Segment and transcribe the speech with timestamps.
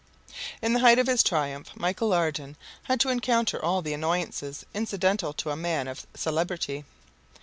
[0.63, 2.55] '"In the height of his triumph, Michel Ardan
[2.85, 6.85] had to encounter all the annoyances incidental to a man of celebrity.